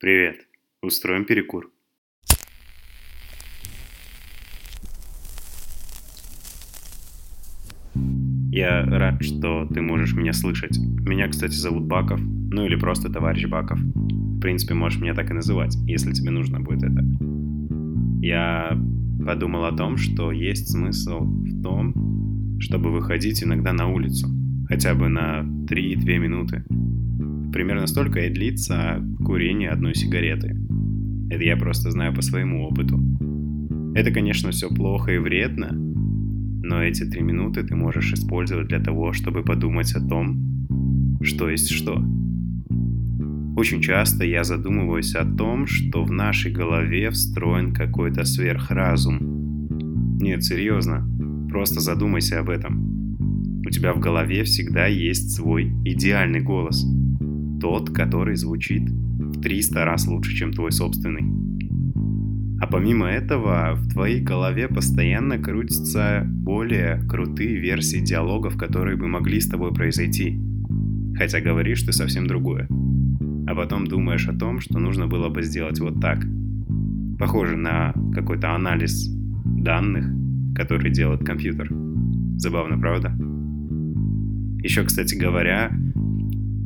[0.00, 0.46] Привет.
[0.82, 1.70] Устроим перекур.
[8.50, 10.78] Я рад, что ты можешь меня слышать.
[10.78, 13.78] Меня, кстати, зовут Баков, ну или просто товарищ Баков.
[13.78, 17.04] В принципе, можешь меня так и называть, если тебе нужно будет это.
[18.22, 18.80] Я
[19.26, 24.28] подумал о том, что есть смысл в том, чтобы выходить иногда на улицу,
[24.66, 26.64] хотя бы на 3-2 минуты.
[27.52, 30.56] Примерно столько и длится курение одной сигареты.
[31.30, 32.98] Это я просто знаю по своему опыту.
[33.94, 39.12] Это, конечно, все плохо и вредно, но эти три минуты ты можешь использовать для того,
[39.12, 42.04] чтобы подумать о том, что есть что.
[43.56, 50.18] Очень часто я задумываюсь о том, что в нашей голове встроен какой-то сверхразум.
[50.20, 51.06] Нет, серьезно,
[51.48, 53.60] просто задумайся об этом.
[53.66, 56.86] У тебя в голове всегда есть свой идеальный голос.
[57.60, 61.24] Тот, который звучит в 300 раз лучше, чем твой собственный.
[62.60, 69.40] А помимо этого, в твоей голове постоянно крутятся более крутые версии диалогов, которые бы могли
[69.40, 70.38] с тобой произойти.
[71.16, 72.68] Хотя говоришь ты совсем другое.
[73.46, 76.22] А потом думаешь о том, что нужно было бы сделать вот так.
[77.18, 79.08] Похоже на какой-то анализ
[79.44, 80.06] данных,
[80.54, 81.70] который делает компьютер.
[82.36, 83.08] Забавно, правда?
[84.62, 85.70] Еще, кстати говоря,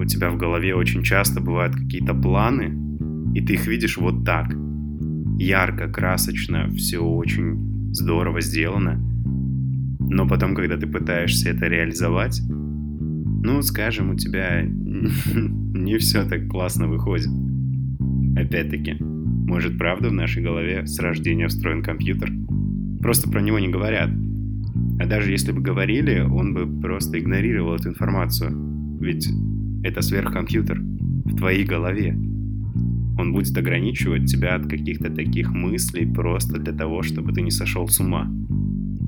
[0.00, 2.74] у тебя в голове очень часто бывают какие-то планы,
[3.34, 4.50] и ты их видишь вот так.
[5.38, 8.98] Ярко, красочно, все очень здорово сделано.
[10.00, 16.88] Но потом, когда ты пытаешься это реализовать, ну, скажем, у тебя не все так классно
[16.88, 17.28] выходит.
[18.36, 22.32] Опять-таки, может, правда в нашей голове с рождения встроен компьютер?
[23.00, 24.10] Просто про него не говорят.
[24.98, 28.50] А даже если бы говорили, он бы просто игнорировал эту информацию.
[29.00, 29.28] Ведь
[29.82, 32.12] это сверхкомпьютер в твоей голове.
[33.18, 37.86] Он будет ограничивать тебя от каких-то таких мыслей просто для того, чтобы ты не сошел
[37.88, 38.30] с ума.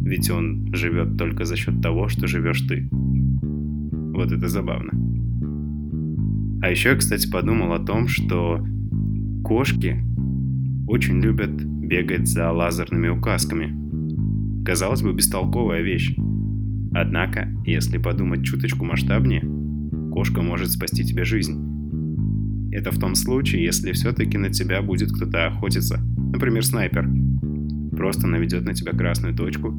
[0.05, 2.89] Ведь он живет только за счет того, что живешь ты.
[2.91, 4.91] Вот это забавно.
[6.63, 8.65] А еще я, кстати, подумал о том, что
[9.45, 10.05] кошки
[10.87, 14.65] очень любят бегать за лазерными указками.
[14.65, 16.15] Казалось бы, бестолковая вещь.
[16.95, 19.43] Однако, если подумать чуточку масштабнее,
[20.13, 22.71] кошка может спасти тебе жизнь.
[22.71, 26.01] Это в том случае, если все-таки на тебя будет кто-то охотиться,
[26.33, 27.09] например, снайпер.
[27.97, 29.75] Просто наведет на тебя красную точку,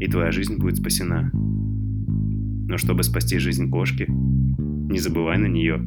[0.00, 1.30] и твоя жизнь будет спасена.
[1.32, 5.80] Но чтобы спасти жизнь кошки, не забывай на нее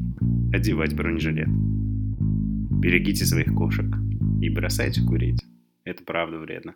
[0.54, 1.50] одевать бронежилет.
[1.50, 3.86] Берегите своих кошек
[4.42, 5.40] и бросайте курить.
[5.84, 6.74] Это правда вредно.